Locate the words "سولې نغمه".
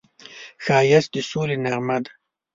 1.29-1.97